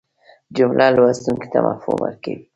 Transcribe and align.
جمله 0.57 0.85
لوستونکي 0.95 1.47
ته 1.53 1.59
مفهوم 1.67 1.97
ورکوي. 2.01 2.35